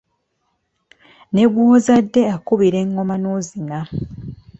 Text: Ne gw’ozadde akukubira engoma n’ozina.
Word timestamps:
Ne 1.33 1.43
gw’ozadde 1.51 2.21
akukubira 2.35 2.77
engoma 2.83 3.15
n’ozina. 3.19 3.79